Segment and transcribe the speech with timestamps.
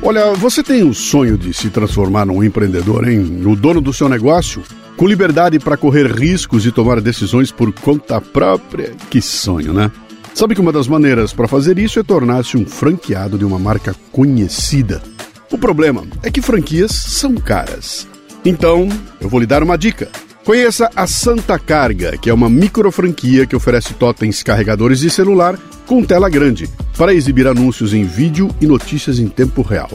[0.00, 3.18] Olha, você tem o sonho de se transformar num empreendedor, hein?
[3.18, 4.62] No dono do seu negócio?
[4.96, 8.92] Com liberdade para correr riscos e tomar decisões por conta própria?
[9.10, 9.90] Que sonho, né?
[10.34, 13.94] Sabe que uma das maneiras para fazer isso é tornar-se um franqueado de uma marca
[14.12, 15.02] conhecida.
[15.50, 18.06] O problema é que franquias são caras.
[18.44, 18.88] Então,
[19.20, 20.08] eu vou lhe dar uma dica.
[20.48, 25.58] Conheça a Santa Carga, que é uma micro franquia que oferece totens carregadores de celular
[25.86, 29.90] com tela grande para exibir anúncios em vídeo e notícias em tempo real.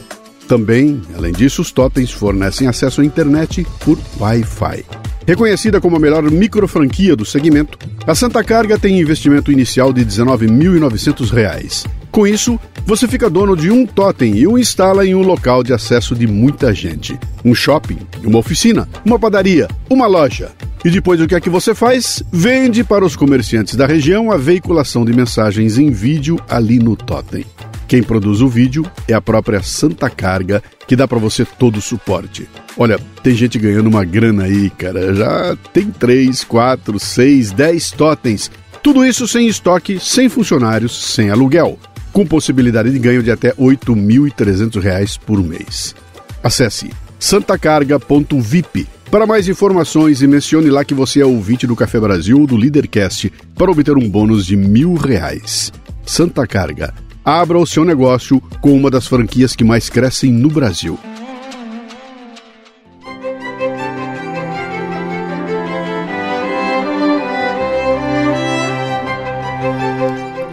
[0.46, 4.84] Também, além disso, os totens fornecem acesso à internet por Wi-Fi.
[5.26, 10.02] Reconhecida como a melhor micro franquia do segmento, a Santa Carga tem investimento inicial de
[10.02, 12.03] R$ 19.900.
[12.14, 15.72] Com isso, você fica dono de um totem e o instala em um local de
[15.72, 17.18] acesso de muita gente.
[17.44, 20.52] Um shopping, uma oficina, uma padaria, uma loja.
[20.84, 22.22] E depois o que é que você faz?
[22.30, 27.44] Vende para os comerciantes da região a veiculação de mensagens em vídeo ali no totem.
[27.88, 31.82] Quem produz o vídeo é a própria Santa Carga, que dá para você todo o
[31.82, 32.48] suporte.
[32.76, 35.12] Olha, tem gente ganhando uma grana aí, cara.
[35.16, 38.52] Já tem 3, 4, 6, 10 totens.
[38.80, 41.76] Tudo isso sem estoque, sem funcionários, sem aluguel.
[42.14, 45.94] Com possibilidade de ganho de até R$ 8.300 por mês.
[46.42, 52.40] Acesse santacarga.vip para mais informações e mencione lá que você é ouvinte do Café Brasil
[52.40, 55.72] ou do Leadercast para obter um bônus de mil reais.
[56.06, 56.94] Santa Carga.
[57.24, 60.98] Abra o seu negócio com uma das franquias que mais crescem no Brasil.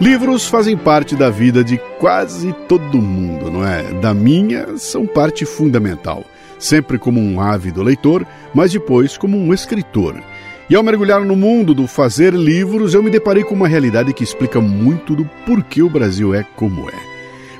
[0.02, 3.84] Livros fazem parte da vida de quase todo mundo, não é?
[4.00, 6.24] Da minha, são parte fundamental.
[6.58, 10.20] Sempre como um ávido leitor, mas depois como um escritor.
[10.68, 14.24] E ao mergulhar no mundo do fazer livros, eu me deparei com uma realidade que
[14.24, 16.94] explica muito do porquê o Brasil é como é.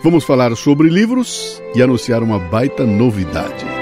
[0.02, 3.81] Vamos falar sobre livros e anunciar uma baita novidade.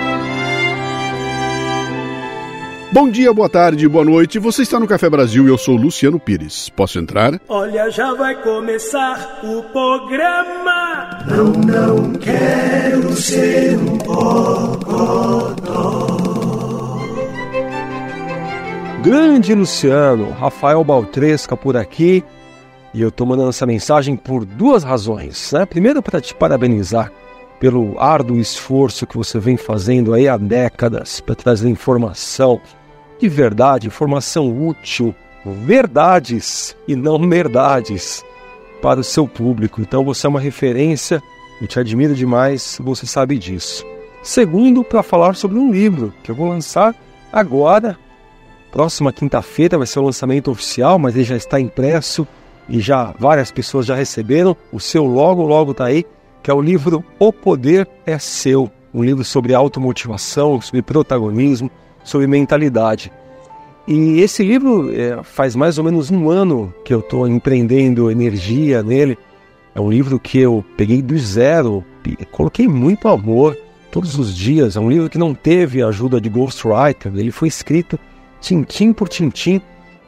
[2.93, 4.41] Bom dia, boa tarde, boa noite.
[4.41, 6.69] Você está no Café Brasil e eu sou Luciano Pires.
[6.71, 7.41] Posso entrar?
[7.49, 11.25] Olha, já vai começar o programa.
[11.25, 15.39] Não, não quero ser um bocodó.
[19.05, 22.25] Grande Luciano, Rafael Baltresca por aqui.
[22.93, 25.53] E eu estou mandando essa mensagem por duas razões.
[25.53, 25.65] Né?
[25.65, 27.13] Primeiro, para te parabenizar
[27.61, 32.61] pelo árduo esforço que você vem fazendo aí há décadas para trazer informação
[33.21, 35.15] de verdade, informação útil,
[35.45, 38.25] verdades e não verdades
[38.81, 39.81] para o seu público.
[39.81, 41.23] Então você é uma referência,
[41.61, 43.85] eu te admiro demais, você sabe disso.
[44.23, 46.95] Segundo, para falar sobre um livro que eu vou lançar
[47.33, 47.99] agora.
[48.73, 52.27] Próxima quinta-feira vai ser o lançamento oficial, mas ele já está impresso
[52.69, 54.57] e já várias pessoas já receberam.
[54.73, 56.07] O seu logo logo está aí,
[56.43, 61.71] que é o livro O Poder é Seu, um livro sobre automotivação, sobre protagonismo,
[62.03, 63.13] sobre mentalidade.
[63.87, 68.83] E esse livro é, faz mais ou menos um ano que eu estou empreendendo energia
[68.83, 69.19] nele.
[69.75, 71.85] É um livro que eu peguei do zero,
[72.31, 73.57] coloquei muito amor
[73.91, 74.77] todos os dias.
[74.77, 77.99] É um livro que não teve ajuda de ghostwriter, ele foi escrito
[78.41, 79.61] tintim por tintim.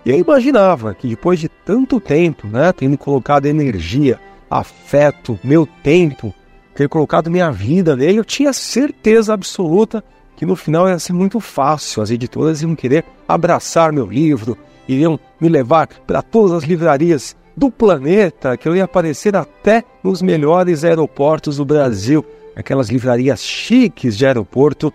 [0.05, 4.19] E eu imaginava que depois de tanto tempo, né, tendo colocado energia,
[4.51, 6.35] afeto, meu tempo,
[6.75, 10.03] ter colocado minha vida nele, eu tinha certeza absoluta
[10.37, 12.03] que no final ia ser muito fácil.
[12.03, 14.57] As editoras iam querer abraçar meu livro,
[14.89, 20.23] iriam me levar para todas as livrarias do planeta, que eu ia aparecer até nos
[20.23, 22.25] melhores aeroportos do Brasil,
[22.57, 24.93] aquelas livrarias chiques de aeroporto.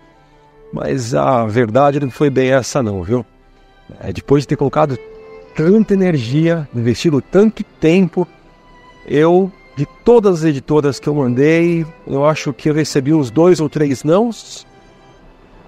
[0.72, 3.24] Mas a verdade não foi bem essa não, viu?
[4.00, 4.98] É, depois de ter colocado
[5.54, 8.28] tanta energia, investido tanto tempo,
[9.06, 13.60] eu, de todas as editoras que eu mandei, eu acho que eu recebi uns dois
[13.60, 14.66] ou três nãos,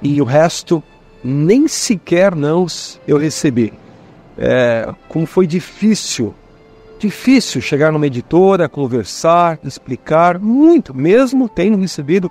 [0.02, 0.82] e o resto
[1.22, 2.66] nem sequer não
[3.06, 3.72] eu recebi.
[4.38, 6.34] É, como foi difícil,
[6.98, 12.30] difícil chegar numa editora, conversar, explicar, muito, mesmo tendo recebido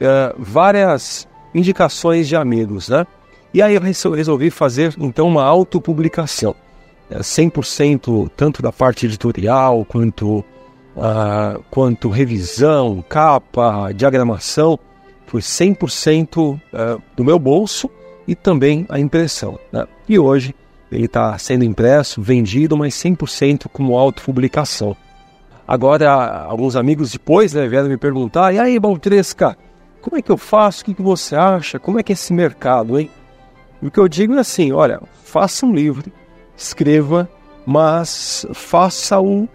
[0.00, 3.06] é, várias indicações de amigos, né?
[3.52, 3.80] E aí eu
[4.12, 6.54] resolvi fazer então uma autopublicação,
[7.10, 10.44] é, 100% tanto da parte editorial quanto,
[10.96, 14.78] uh, quanto revisão, capa, diagramação,
[15.30, 17.88] foi 100% é, do meu bolso
[18.26, 19.60] e também a impressão.
[19.72, 19.86] Né?
[20.08, 20.52] E hoje
[20.90, 24.96] ele está sendo impresso, vendido, mas 100% como autopublicação.
[25.68, 26.10] Agora,
[26.42, 29.56] alguns amigos depois né, vieram me perguntar: e aí, Baltresca,
[30.02, 30.82] como é que eu faço?
[30.82, 31.78] O que, que você acha?
[31.78, 33.08] Como é que é esse mercado, hein?
[33.80, 36.10] E o que eu digo é assim: olha, faça um livro,
[36.56, 37.30] escreva,
[37.64, 39.48] mas faça-o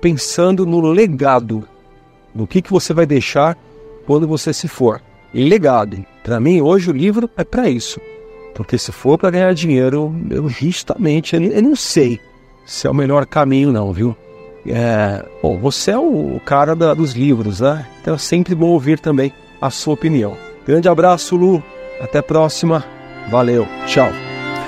[0.00, 1.68] pensando no legado,
[2.34, 3.56] no que, que você vai deixar
[4.06, 5.00] quando você se for.
[5.32, 6.04] Legado.
[6.22, 8.00] Para mim, hoje o livro é para isso.
[8.54, 12.20] Porque se for para ganhar dinheiro, eu justamente, eu, eu não sei
[12.66, 14.16] se é o melhor caminho, não, viu?
[14.66, 17.86] É, bom, você é o cara da, dos livros, né?
[18.00, 20.36] Então é sempre bom ouvir também a sua opinião.
[20.66, 21.62] Grande abraço, Lu.
[22.00, 22.84] Até a próxima.
[23.30, 23.66] Valeu.
[23.86, 24.10] Tchau.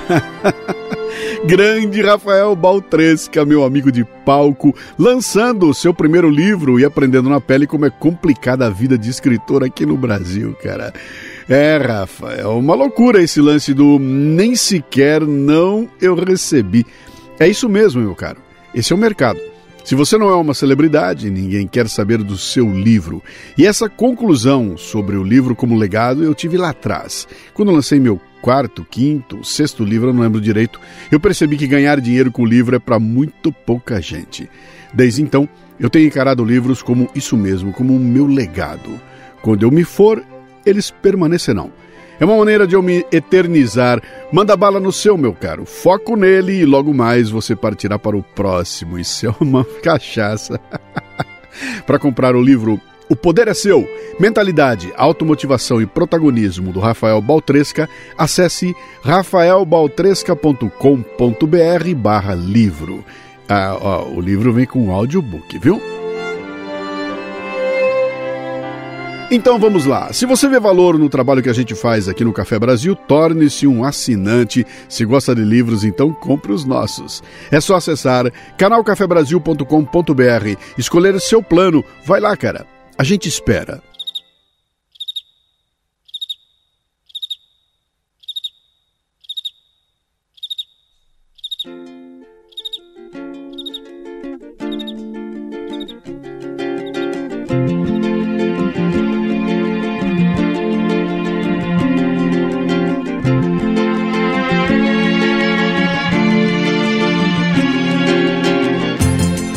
[1.45, 7.41] Grande Rafael Baltresca, meu amigo de palco, lançando o seu primeiro livro e aprendendo na
[7.41, 10.93] pele como é complicada a vida de escritor aqui no Brasil, cara.
[11.49, 16.85] É, Rafa, é uma loucura esse lance do nem sequer não eu recebi.
[17.39, 18.37] É isso mesmo, meu caro.
[18.73, 19.52] Esse é o mercado.
[19.83, 23.21] Se você não é uma celebridade, ninguém quer saber do seu livro.
[23.57, 28.19] E essa conclusão sobre o livro como legado eu tive lá atrás, quando lancei meu
[28.41, 30.79] quarto, quinto, sexto livro, eu não lembro direito.
[31.11, 34.49] Eu percebi que ganhar dinheiro com o livro é para muito pouca gente.
[34.93, 38.99] Desde então, eu tenho encarado livros como isso mesmo, como o meu legado.
[39.41, 40.23] Quando eu me for,
[40.65, 41.71] eles permanecerão.
[42.23, 44.01] É uma maneira de eu me eternizar.
[44.31, 45.65] Manda bala no seu, meu caro.
[45.65, 48.97] Foco nele e logo mais você partirá para o próximo.
[48.97, 50.57] Isso é uma cachaça.
[51.85, 52.79] para comprar o livro
[53.09, 53.85] O Poder é Seu,
[54.17, 58.73] Mentalidade, Automotivação e Protagonismo do Rafael Baltresca, acesse
[59.03, 63.03] rafaelbaltresca.com.br barra livro.
[63.49, 65.81] Ah, o livro vem com audiobook, viu?
[69.35, 70.13] Então vamos lá.
[70.13, 73.65] Se você vê valor no trabalho que a gente faz aqui no Café Brasil, torne-se
[73.65, 74.63] um assinante.
[74.87, 77.23] Se gosta de livros, então compre os nossos.
[77.49, 81.83] É só acessar canalcafebrasil.com.br, escolher seu plano.
[82.05, 82.67] Vai lá, cara.
[82.95, 83.81] A gente espera.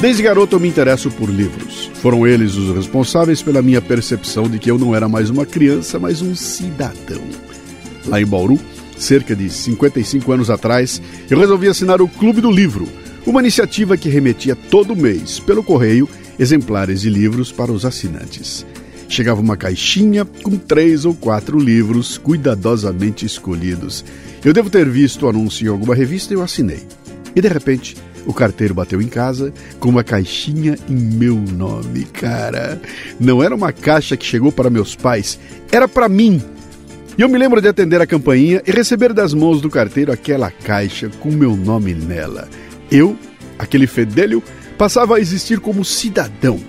[0.00, 1.90] Desde garoto eu me interesso por livros.
[1.94, 5.98] Foram eles os responsáveis pela minha percepção de que eu não era mais uma criança,
[5.98, 7.22] mas um cidadão.
[8.04, 8.60] Lá em Bauru,
[8.98, 11.00] cerca de 55 anos atrás,
[11.30, 12.86] eu resolvi assinar o Clube do Livro,
[13.26, 16.08] uma iniciativa que remetia todo mês, pelo correio,
[16.38, 18.66] exemplares de livros para os assinantes.
[19.08, 24.04] Chegava uma caixinha com três ou quatro livros cuidadosamente escolhidos.
[24.44, 26.82] Eu devo ter visto o anúncio em alguma revista e eu assinei.
[27.34, 27.96] E de repente,
[28.26, 32.80] o carteiro bateu em casa com uma caixinha em meu nome, cara.
[33.18, 35.38] Não era uma caixa que chegou para meus pais,
[35.70, 36.42] era para mim.
[37.16, 40.50] E eu me lembro de atender a campainha e receber das mãos do carteiro aquela
[40.50, 42.48] caixa com meu nome nela.
[42.90, 43.16] Eu,
[43.58, 44.42] aquele fedelho,
[44.76, 46.60] passava a existir como cidadão.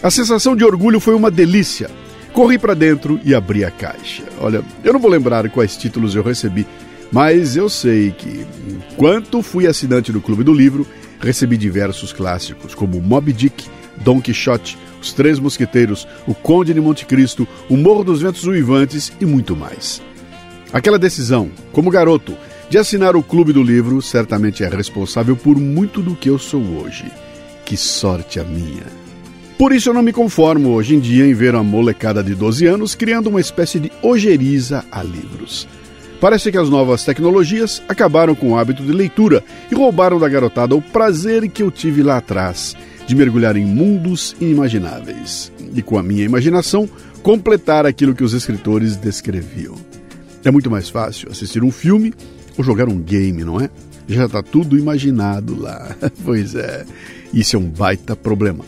[0.00, 1.90] A sensação de orgulho foi uma delícia.
[2.32, 4.22] Corri para dentro e abri a caixa.
[4.40, 6.64] Olha, eu não vou lembrar quais títulos eu recebi,
[7.10, 10.86] mas eu sei que, enquanto fui assinante do Clube do Livro,
[11.20, 17.06] recebi diversos clássicos, como Moby Dick, Don Quixote, Os Três Mosqueteiros, O Conde de Monte
[17.06, 20.02] Cristo, O Morro dos Ventos Uivantes e muito mais.
[20.72, 22.36] Aquela decisão, como garoto,
[22.68, 26.60] de assinar o Clube do Livro certamente é responsável por muito do que eu sou
[26.60, 27.10] hoje.
[27.64, 28.84] Que sorte a minha!
[29.58, 32.66] Por isso eu não me conformo hoje em dia em ver uma molecada de 12
[32.66, 35.66] anos criando uma espécie de ojeriza a livros.
[36.20, 40.74] Parece que as novas tecnologias acabaram com o hábito de leitura e roubaram da garotada
[40.74, 42.74] o prazer que eu tive lá atrás
[43.06, 46.88] de mergulhar em mundos inimagináveis e, com a minha imaginação,
[47.22, 49.76] completar aquilo que os escritores descreviam.
[50.44, 52.12] É muito mais fácil assistir um filme
[52.56, 53.70] ou jogar um game, não é?
[54.08, 55.94] Já está tudo imaginado lá.
[56.24, 56.84] pois é,
[57.32, 58.64] isso é um baita problema.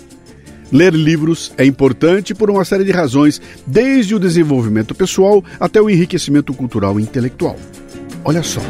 [0.72, 5.90] Ler livros é importante por uma série de razões, desde o desenvolvimento pessoal até o
[5.90, 7.56] enriquecimento cultural e intelectual.
[8.24, 8.60] Olha só.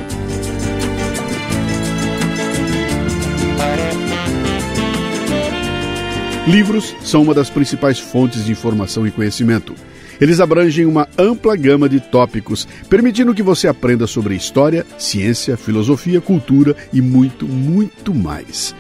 [6.47, 9.75] Livros são uma das principais fontes de informação e conhecimento.
[10.21, 16.21] Eles abrangem uma ampla gama de tópicos, permitindo que você aprenda sobre história, ciência, filosofia,
[16.21, 18.75] cultura e muito, muito mais.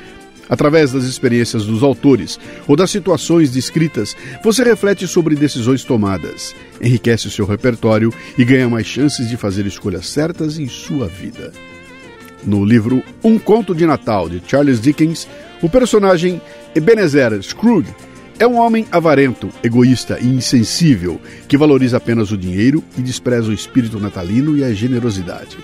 [0.50, 7.28] Através das experiências dos autores ou das situações descritas, você reflete sobre decisões tomadas, enriquece
[7.28, 11.52] o seu repertório e ganha mais chances de fazer escolhas certas em sua vida.
[12.44, 15.28] No livro Um Conto de Natal, de Charles Dickens,
[15.62, 16.40] o personagem
[16.74, 17.94] Ebenezer Scrooge
[18.40, 23.52] é um homem avarento, egoísta e insensível que valoriza apenas o dinheiro e despreza o
[23.52, 25.58] espírito natalino e a generosidade.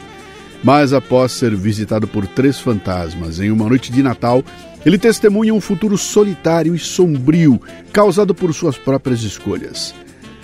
[0.67, 4.43] Mas após ser visitado por três fantasmas em uma noite de Natal,
[4.85, 9.95] ele testemunha um futuro solitário e sombrio, causado por suas próprias escolhas.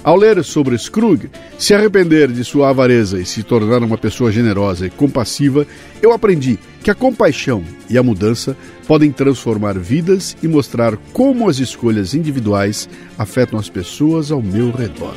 [0.05, 4.87] Ao ler sobre Scrooge, se arrepender de sua avareza e se tornar uma pessoa generosa
[4.87, 5.67] e compassiva,
[6.01, 11.59] eu aprendi que a compaixão e a mudança podem transformar vidas e mostrar como as
[11.59, 12.89] escolhas individuais
[13.19, 15.17] afetam as pessoas ao meu redor.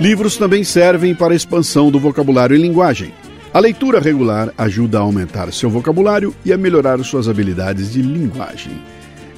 [0.00, 3.12] Livros também servem para a expansão do vocabulário e linguagem.
[3.52, 8.80] A leitura regular ajuda a aumentar seu vocabulário e a melhorar suas habilidades de linguagem.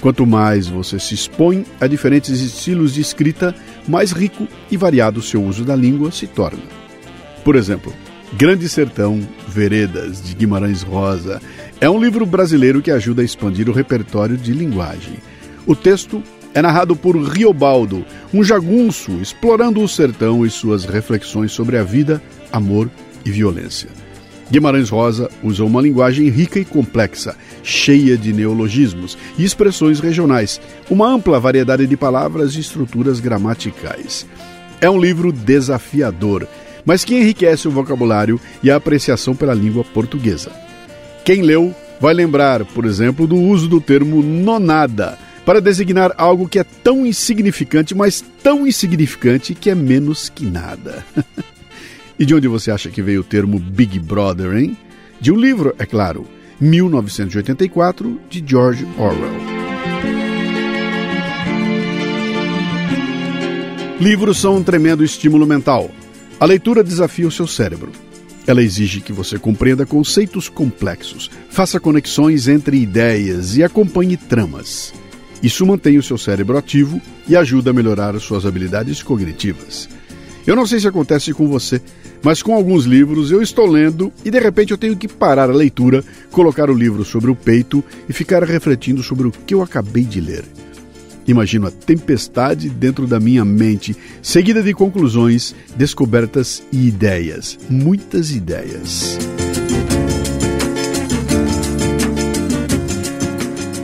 [0.00, 3.52] Quanto mais você se expõe a diferentes estilos de escrita,
[3.88, 6.62] mais rico e variado seu uso da língua se torna.
[7.42, 7.92] Por exemplo,
[8.35, 11.42] Grande Sertão, Veredas, de Guimarães Rosa,
[11.81, 15.14] é um livro brasileiro que ajuda a expandir o repertório de linguagem.
[15.66, 16.23] O texto
[16.54, 22.23] é narrado por Riobaldo, um jagunço explorando o sertão e suas reflexões sobre a vida,
[22.52, 22.90] amor
[23.25, 23.88] e violência.
[24.50, 31.09] Guimarães Rosa usa uma linguagem rica e complexa, cheia de neologismos e expressões regionais, uma
[31.09, 34.26] ampla variedade de palavras e estruturas gramaticais.
[34.78, 36.47] É um livro desafiador,
[36.85, 40.52] mas que enriquece o vocabulário e a apreciação pela língua portuguesa.
[41.25, 46.59] Quem leu vai lembrar, por exemplo, do uso do termo nonada para designar algo que
[46.59, 51.05] é tão insignificante, mas tão insignificante que é menos que nada.
[52.19, 54.77] E de onde você acha que veio o termo Big Brother, hein?
[55.21, 56.25] De um livro, é claro,
[56.61, 59.33] 1984, de George Orwell.
[63.99, 65.91] Livros são um tremendo estímulo mental.
[66.39, 67.91] A leitura desafia o seu cérebro.
[68.47, 74.93] Ela exige que você compreenda conceitos complexos, faça conexões entre ideias e acompanhe tramas.
[75.43, 79.89] Isso mantém o seu cérebro ativo e ajuda a melhorar suas habilidades cognitivas.
[80.47, 81.81] Eu não sei se acontece com você,
[82.23, 85.55] mas com alguns livros eu estou lendo e de repente eu tenho que parar a
[85.55, 90.05] leitura, colocar o livro sobre o peito e ficar refletindo sobre o que eu acabei
[90.05, 90.45] de ler.
[91.27, 97.59] Imagino a tempestade dentro da minha mente, seguida de conclusões, descobertas e ideias.
[97.71, 99.19] Muitas ideias.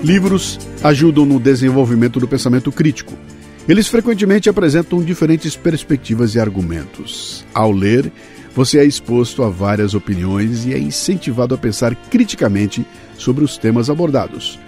[0.02, 3.14] Livros ajudam no desenvolvimento do pensamento crítico.
[3.69, 7.45] Eles frequentemente apresentam diferentes perspectivas e argumentos.
[7.52, 8.11] Ao ler,
[8.55, 12.87] você é exposto a várias opiniões e é incentivado a pensar criticamente
[13.19, 14.59] sobre os temas abordados.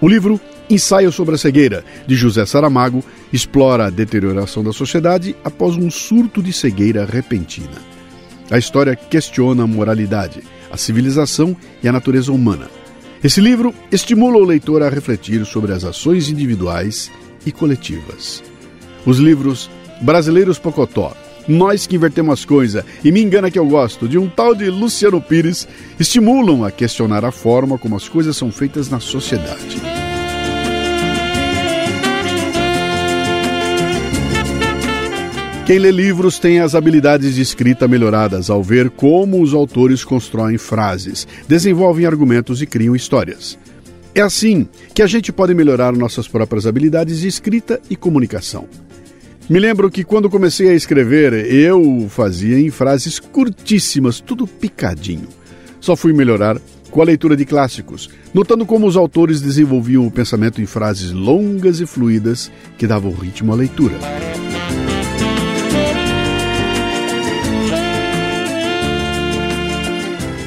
[0.00, 5.76] O livro Ensaio sobre a Cegueira, de José Saramago, explora a deterioração da sociedade após
[5.76, 7.82] um surto de cegueira repentina.
[8.50, 12.77] A história questiona a moralidade, a civilização e a natureza humana.
[13.22, 17.10] Esse livro estimula o leitor a refletir sobre as ações individuais
[17.44, 18.42] e coletivas.
[19.04, 19.68] Os livros
[20.00, 21.16] Brasileiros Pocotó,
[21.48, 24.70] Nós que Invertemos as Coisas e Me Engana Que Eu Gosto, de um tal de
[24.70, 25.66] Luciano Pires,
[25.98, 30.07] estimulam a questionar a forma como as coisas são feitas na sociedade.
[35.68, 40.56] Quem lê livros tem as habilidades de escrita melhoradas ao ver como os autores constroem
[40.56, 43.58] frases, desenvolvem argumentos e criam histórias.
[44.14, 48.66] É assim que a gente pode melhorar nossas próprias habilidades de escrita e comunicação.
[49.46, 55.28] Me lembro que quando comecei a escrever, eu fazia em frases curtíssimas, tudo picadinho.
[55.82, 56.58] Só fui melhorar
[56.90, 61.78] com a leitura de clássicos, notando como os autores desenvolviam o pensamento em frases longas
[61.78, 63.98] e fluídas que davam ritmo à leitura.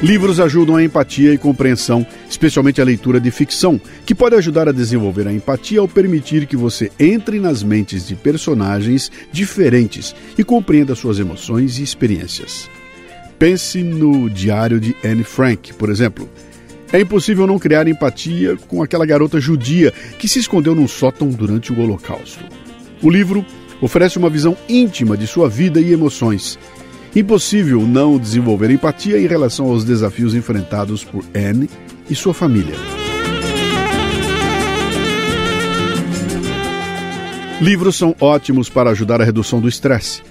[0.02, 4.72] Livros ajudam a empatia e compreensão, especialmente a leitura de ficção, que pode ajudar a
[4.72, 10.96] desenvolver a empatia ao permitir que você entre nas mentes de personagens diferentes e compreenda
[10.96, 12.68] suas emoções e experiências.
[13.38, 16.28] Pense no Diário de Anne Frank, por exemplo.
[16.92, 21.72] É impossível não criar empatia com aquela garota judia que se escondeu num sótão durante
[21.72, 22.44] o Holocausto.
[23.00, 23.46] O livro
[23.80, 26.58] oferece uma visão íntima de sua vida e emoções
[27.14, 31.68] Impossível não desenvolver empatia em relação aos desafios enfrentados por Anne
[32.08, 32.74] e sua família.
[37.60, 40.22] Livros são ótimos para ajudar a redução do estresse.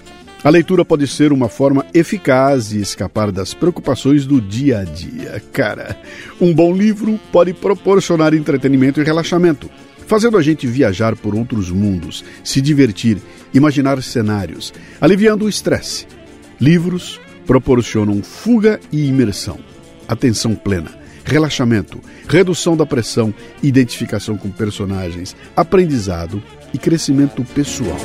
[0.43, 5.41] A leitura pode ser uma forma eficaz de escapar das preocupações do dia a dia.
[5.53, 5.95] Cara,
[6.41, 9.69] um bom livro pode proporcionar entretenimento e relaxamento,
[10.07, 13.19] fazendo a gente viajar por outros mundos, se divertir,
[13.53, 16.07] imaginar cenários, aliviando o estresse.
[16.61, 19.57] Livros proporcionam fuga e imersão,
[20.07, 20.91] atenção plena,
[21.25, 21.99] relaxamento,
[22.29, 26.39] redução da pressão, identificação com personagens, aprendizado
[26.71, 27.97] e crescimento pessoal.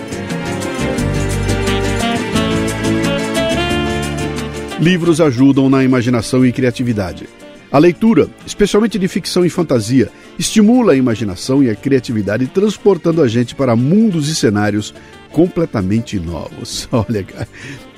[4.80, 7.28] Livros ajudam na imaginação e criatividade.
[7.76, 13.28] A leitura, especialmente de ficção e fantasia, estimula a imaginação e a criatividade, transportando a
[13.28, 14.94] gente para mundos e cenários
[15.30, 16.88] completamente novos.
[16.90, 17.46] Olha, cara,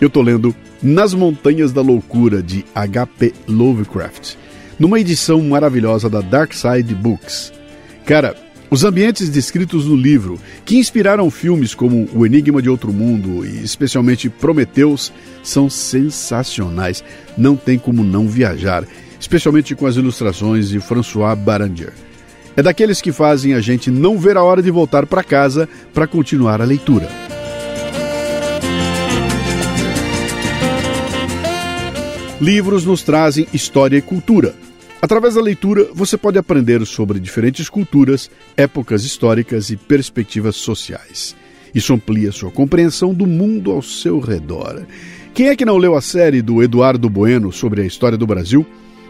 [0.01, 3.33] eu tô lendo Nas Montanhas da Loucura de H.P.
[3.47, 4.35] Lovecraft,
[4.81, 7.53] numa edição maravilhosa da Dark Side Books.
[8.05, 8.35] Cara,
[8.69, 13.63] os ambientes descritos no livro, que inspiraram filmes como O Enigma de Outro Mundo e
[13.63, 17.05] especialmente Prometheus, são sensacionais.
[17.37, 18.85] Não tem como não viajar,
[19.21, 21.93] especialmente com as ilustrações de François Baranger.
[22.57, 26.07] É daqueles que fazem a gente não ver a hora de voltar para casa para
[26.07, 27.09] continuar a leitura.
[32.41, 34.55] Livros nos trazem história e cultura.
[35.03, 41.37] Através da leitura, você pode aprender sobre diferentes culturas, épocas históricas e perspectivas sociais.
[41.75, 44.85] Isso amplia sua compreensão do mundo ao seu redor.
[45.35, 48.67] Quem é que não leu a série do Eduardo Bueno sobre a história do Brasil?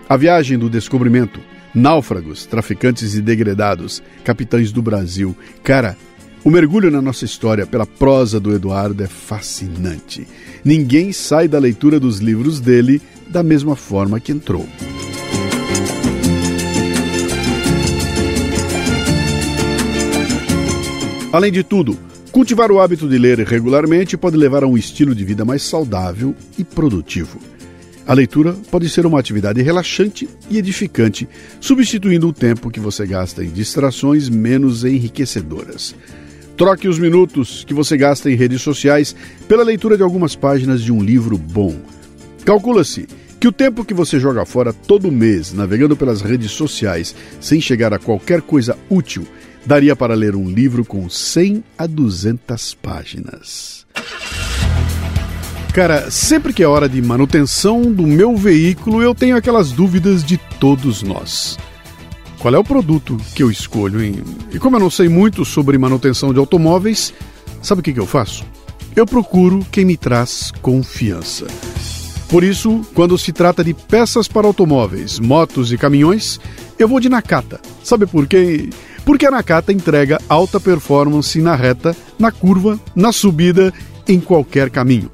[0.09, 1.39] A Viagem do Descobrimento,
[1.75, 5.37] Náufragos, traficantes e degredados, capitães do Brasil.
[5.63, 5.99] Cara,
[6.43, 10.27] o mergulho na nossa história pela prosa do Eduardo é fascinante.
[10.65, 14.67] Ninguém sai da leitura dos livros dele da mesma forma que entrou.
[21.31, 21.99] Além de tudo,
[22.33, 26.35] cultivar o hábito de ler regularmente pode levar a um estilo de vida mais saudável
[26.57, 27.39] e produtivo.
[28.09, 31.29] A leitura pode ser uma atividade relaxante e edificante,
[31.61, 35.95] substituindo o tempo que você gasta em distrações menos enriquecedoras.
[36.57, 39.15] Troque os minutos que você gasta em redes sociais
[39.47, 41.77] pela leitura de algumas páginas de um livro bom.
[42.47, 43.07] Calcula-se
[43.39, 47.93] que o tempo que você joga fora todo mês navegando pelas redes sociais sem chegar
[47.93, 49.29] a qualquer coisa útil
[49.67, 53.87] daria para ler um livro com 100 a 200 páginas.
[55.79, 60.37] Cara, sempre que é hora de manutenção do meu veículo, eu tenho aquelas dúvidas de
[60.37, 61.57] todos nós.
[62.41, 64.03] Qual é o produto que eu escolho?
[64.03, 64.17] Hein?
[64.53, 67.15] E como eu não sei muito sobre manutenção de automóveis,
[67.63, 68.45] sabe o que, que eu faço?
[68.97, 71.47] Eu procuro quem me traz confiança.
[72.29, 76.41] Por isso, quando se trata de peças para automóveis, motos e caminhões,
[76.77, 77.61] eu vou de Nakata.
[77.85, 78.69] Sabe por quê?
[79.05, 83.73] Porque a Nakata entrega alta performance na reta, na curva, na subida,
[84.09, 85.09] em qualquer caminho.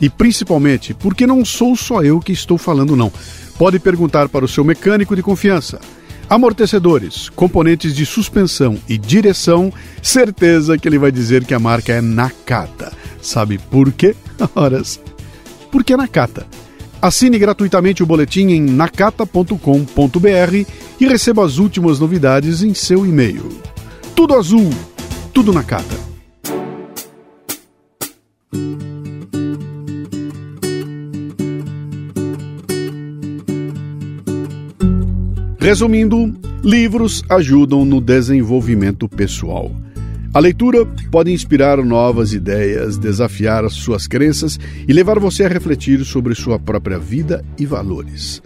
[0.00, 3.12] E principalmente porque não sou só eu que estou falando, não.
[3.58, 5.80] Pode perguntar para o seu mecânico de confiança.
[6.28, 12.00] Amortecedores, componentes de suspensão e direção, certeza que ele vai dizer que a marca é
[12.00, 12.92] Nakata.
[13.20, 14.16] Sabe por quê?
[14.54, 15.00] Horas.
[15.70, 16.46] Porque é Nakata.
[17.00, 19.58] Assine gratuitamente o boletim em nakata.com.br
[20.98, 23.50] e receba as últimas novidades em seu e-mail.
[24.16, 24.70] Tudo azul,
[25.32, 26.13] tudo Nakata.
[35.64, 36.30] Resumindo,
[36.62, 39.72] livros ajudam no desenvolvimento pessoal.
[40.34, 46.04] A leitura pode inspirar novas ideias, desafiar as suas crenças e levar você a refletir
[46.04, 48.42] sobre sua própria vida e valores.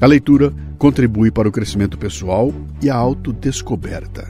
[0.00, 2.52] A leitura contribui para o crescimento pessoal
[2.82, 4.28] e a autodescoberta.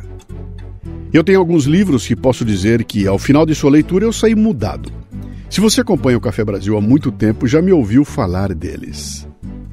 [1.14, 4.35] Eu tenho alguns livros que posso dizer que, ao final de sua leitura, eu saí
[4.35, 4.92] mudado.
[5.49, 9.27] Se você acompanha o Café Brasil há muito tempo, já me ouviu falar deles.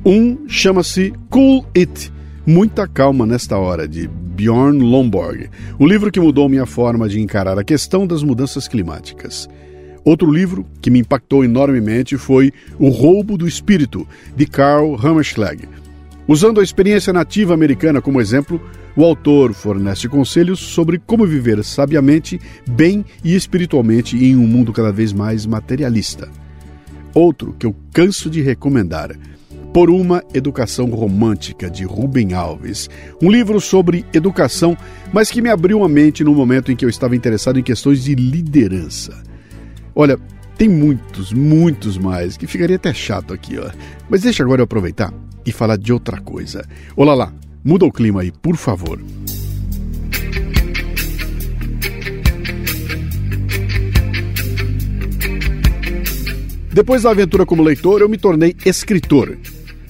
[0.06, 2.14] Um chama-se Cool It
[2.46, 7.58] Muita Calma Nesta Hora, de Bjorn Lomborg, o livro que mudou minha forma de encarar
[7.58, 9.48] a questão das mudanças climáticas.
[10.04, 15.70] Outro livro que me impactou enormemente foi O Roubo do Espírito, de Carl Hammerschlag.
[16.28, 18.62] Usando a experiência nativa americana como exemplo,
[18.94, 24.92] o autor fornece conselhos sobre como viver sabiamente, bem e espiritualmente em um mundo cada
[24.92, 26.28] vez mais materialista.
[27.14, 29.16] Outro que eu canso de recomendar
[29.74, 32.88] por uma Educação Romântica, de Rubem Alves.
[33.20, 34.78] Um livro sobre educação,
[35.12, 38.04] mas que me abriu a mente no momento em que eu estava interessado em questões
[38.04, 39.24] de liderança.
[39.96, 40.20] Olha,
[40.56, 43.72] tem muitos, muitos mais, que ficaria até chato aqui, ó.
[44.08, 45.12] Mas deixa agora eu aproveitar
[45.44, 46.64] e falar de outra coisa.
[46.96, 47.34] Olá lá,
[47.64, 49.02] muda o clima aí, por favor.
[56.72, 59.38] Depois da aventura como leitor, eu me tornei escritor.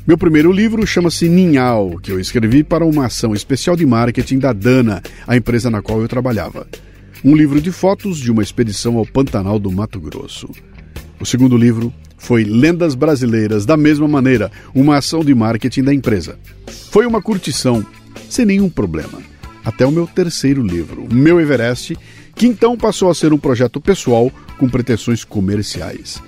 [0.06, 4.52] Meu primeiro livro chama-se Ninhal, que eu escrevi para uma ação especial de marketing da
[4.52, 6.68] Dana, a empresa na qual eu trabalhava.
[7.24, 10.50] Um livro de fotos de uma expedição ao Pantanal do Mato Grosso.
[11.22, 16.38] O segundo livro foi Lendas Brasileiras, da mesma maneira, uma ação de marketing da empresa.
[16.92, 17.86] Foi uma curtição,
[18.30, 19.20] sem nenhum problema.
[19.64, 21.98] Até o meu terceiro livro, Meu Everest,
[22.36, 26.22] que então passou a ser um projeto pessoal com pretensões comerciais.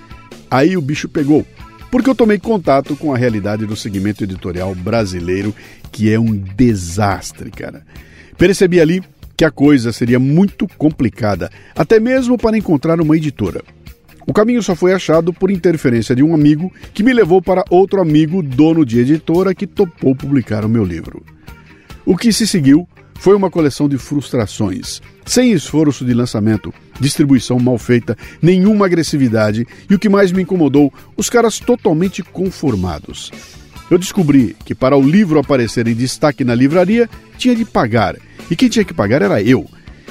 [0.50, 1.44] Aí o bicho pegou
[1.90, 5.54] porque eu tomei contato com a realidade do segmento editorial brasileiro,
[5.92, 7.82] que é um desastre, cara.
[8.36, 9.02] Percebi ali
[9.36, 13.62] que a coisa seria muito complicada, até mesmo para encontrar uma editora.
[14.26, 18.00] O caminho só foi achado por interferência de um amigo que me levou para outro
[18.00, 21.24] amigo, dono de editora, que topou publicar o meu livro.
[22.04, 27.78] O que se seguiu foi uma coleção de frustrações, sem esforço de lançamento, distribuição mal
[27.78, 33.30] feita, nenhuma agressividade e o que mais me incomodou, os caras totalmente conformados.
[33.90, 38.16] Eu descobri que para o livro aparecer em destaque na livraria, tinha de pagar.
[38.50, 39.68] E quem tinha que pagar era eu,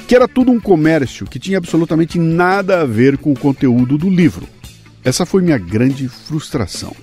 [0.08, 4.08] que era tudo um comércio que tinha absolutamente nada a ver com o conteúdo do
[4.08, 4.46] livro.
[5.04, 6.94] Essa foi minha grande frustração.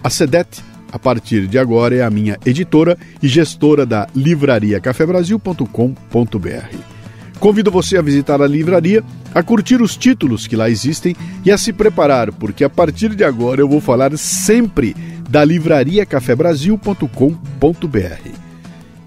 [0.03, 0.61] A SEDET,
[0.91, 6.96] a partir de agora, é a minha editora e gestora da livrariacafebrasil.com.br.
[7.39, 11.57] Convido você a visitar a livraria, a curtir os títulos que lá existem e a
[11.57, 14.95] se preparar, porque a partir de agora eu vou falar sempre
[15.29, 18.29] da livrariacafebrasil.com.br.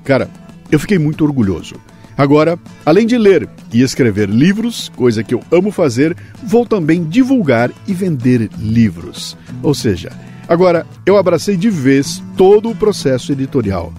[0.05, 0.31] Cara,
[0.71, 1.75] eu fiquei muito orgulhoso.
[2.17, 7.73] Agora, além de ler e escrever livros, coisa que eu amo fazer, vou também divulgar
[7.89, 9.39] e vender livros.
[9.63, 10.13] Ou seja,
[10.47, 13.91] agora eu abracei de vez todo o processo editorial.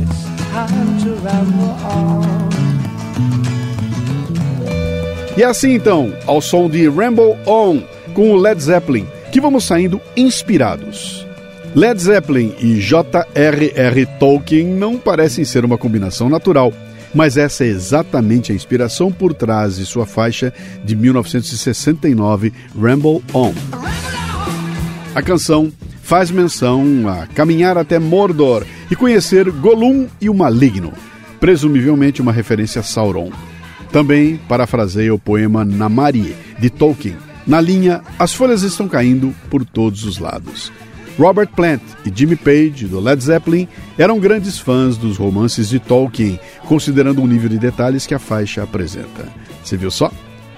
[0.02, 2.50] it's time to ramble on.
[5.36, 7.82] E assim então, ao som de Ramble On
[8.14, 11.26] com o Led Zeppelin, que vamos saindo inspirados.
[11.74, 14.06] Led Zeppelin e J.R.R.
[14.20, 16.74] Tolkien não parecem ser uma combinação natural,
[17.14, 23.54] mas essa é exatamente a inspiração por trás de sua faixa de 1969, Ramble On.
[25.16, 25.72] A canção
[26.04, 30.94] faz menção a caminhar até Mordor e conhecer Gollum e o Maligno,
[31.40, 33.32] presumivelmente uma referência a Sauron.
[33.92, 40.04] Também parafraseia o poema Namari, de Tolkien, na linha As folhas estão caindo por todos
[40.04, 40.72] os lados.
[41.20, 46.40] Robert Plant e Jimmy Page, do Led Zeppelin, eram grandes fãs dos romances de Tolkien,
[46.66, 49.28] considerando o nível de detalhes que a faixa apresenta.
[49.62, 50.10] Você viu só?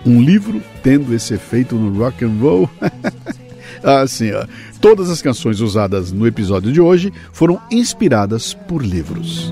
[0.06, 2.70] Um livro tendo esse efeito no rock and roll?
[3.84, 4.46] assim, ó.
[4.80, 9.52] Todas as canções usadas no episódio de hoje foram inspiradas por livros.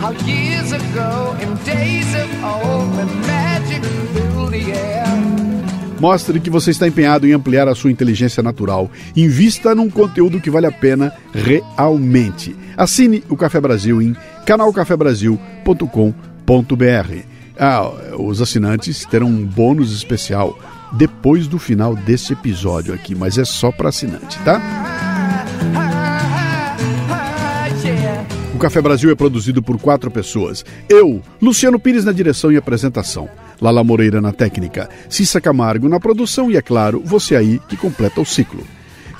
[0.00, 2.94] How years ago, in days of old,
[3.26, 3.82] magic
[4.50, 5.47] the air.
[6.00, 8.90] Mostre que você está empenhado em ampliar a sua inteligência natural.
[9.16, 12.54] Invista num conteúdo que vale a pena realmente.
[12.76, 14.14] Assine o Café Brasil em
[14.46, 17.22] canalcafebrasil.com.br.
[17.58, 20.56] Ah, os assinantes terão um bônus especial
[20.92, 24.60] depois do final desse episódio aqui, mas é só para assinante, tá?
[28.54, 30.64] O Café Brasil é produzido por quatro pessoas.
[30.88, 33.28] Eu, Luciano Pires na direção e apresentação.
[33.60, 38.20] Lala Moreira na técnica, Cissa Camargo na produção e, é claro, você aí que completa
[38.20, 38.64] o ciclo.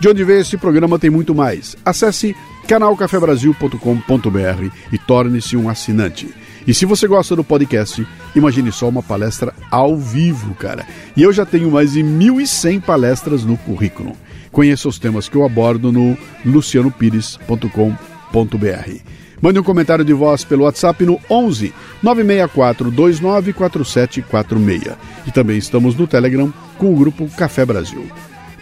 [0.00, 1.76] De onde vem este programa tem muito mais.
[1.84, 2.36] Acesse
[2.68, 6.32] canalcafebrasil.com.br e torne-se um assinante.
[6.66, 10.86] E se você gosta do podcast, imagine só uma palestra ao vivo, cara.
[11.16, 14.12] E eu já tenho mais de 1.100 palestras no currículo.
[14.52, 19.18] Conheça os temas que eu abordo no lucianopires.com.br.
[19.40, 21.72] Mande um comentário de voz pelo WhatsApp no 11
[22.02, 24.96] 964 294746.
[25.26, 28.06] E também estamos no Telegram com o grupo Café Brasil.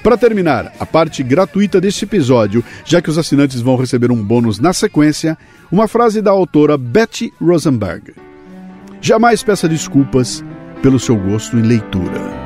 [0.03, 4.61] Para terminar, a parte gratuita deste episódio, já que os assinantes vão receber um bônus
[4.61, 5.37] na sequência,
[5.71, 8.15] uma frase da autora Betty Rosenberg.
[9.01, 10.45] Jamais peça desculpas
[10.81, 12.46] pelo seu gosto em leitura.